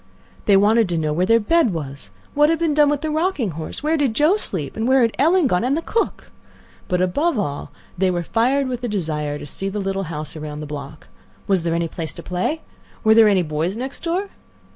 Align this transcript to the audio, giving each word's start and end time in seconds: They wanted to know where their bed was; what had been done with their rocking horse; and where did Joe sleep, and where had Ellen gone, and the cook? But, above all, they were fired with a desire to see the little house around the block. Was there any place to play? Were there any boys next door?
They 0.47 0.57
wanted 0.57 0.89
to 0.89 0.97
know 0.97 1.13
where 1.13 1.27
their 1.27 1.39
bed 1.39 1.71
was; 1.71 2.09
what 2.33 2.49
had 2.49 2.57
been 2.57 2.73
done 2.73 2.89
with 2.89 3.01
their 3.01 3.11
rocking 3.11 3.51
horse; 3.51 3.77
and 3.77 3.83
where 3.83 3.97
did 3.97 4.15
Joe 4.15 4.35
sleep, 4.35 4.75
and 4.75 4.87
where 4.87 5.03
had 5.03 5.13
Ellen 5.19 5.45
gone, 5.45 5.63
and 5.63 5.77
the 5.77 5.83
cook? 5.83 6.31
But, 6.87 7.01
above 7.03 7.37
all, 7.37 7.71
they 7.99 8.09
were 8.09 8.23
fired 8.23 8.67
with 8.67 8.83
a 8.83 8.87
desire 8.87 9.37
to 9.37 9.45
see 9.45 9.69
the 9.69 9.77
little 9.77 10.05
house 10.05 10.35
around 10.35 10.59
the 10.61 10.65
block. 10.65 11.07
Was 11.45 11.61
there 11.65 11.75
any 11.75 11.87
place 11.87 12.13
to 12.15 12.23
play? 12.23 12.63
Were 13.03 13.13
there 13.13 13.27
any 13.27 13.43
boys 13.43 13.77
next 13.77 14.03
door? 14.03 14.29